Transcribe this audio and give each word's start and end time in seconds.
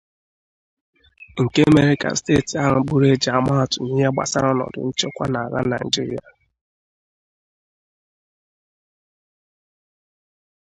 nke 1.43 1.61
mezịrị 1.73 1.95
ka 2.01 2.09
steeti 2.19 2.53
ahụ 2.65 2.79
bụrụ 2.87 3.05
ejiamaatụ 3.13 3.79
n'ihe 3.91 4.09
gbasaara 4.13 4.47
ọnọdụ 4.53 4.79
nchekwa 4.87 5.25
n'ala 5.29 5.77
Nigeria 5.83 6.23